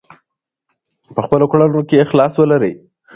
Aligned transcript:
په 1.15 1.19
خپلو 1.25 1.45
کړنو 1.51 1.81
کې 1.87 2.03
اخلاص 2.05 2.33
ولرئ. 2.37 2.73